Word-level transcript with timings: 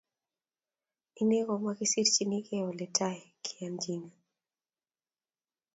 Ine 1.21 1.37
ko 1.47 1.53
makisirchinigei 1.63 2.65
oletai 2.69 3.17
keyachine 3.45 4.11